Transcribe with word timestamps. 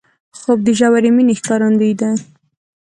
خوب 0.39 0.59
د 0.67 0.69
ژورې 0.79 1.09
مینې 1.15 1.33
ښکارندوی 1.39 1.91
دی 1.99 2.09